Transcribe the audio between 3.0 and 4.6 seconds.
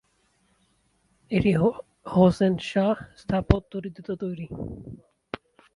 স্থাপত্য রীতিতে তৈরি।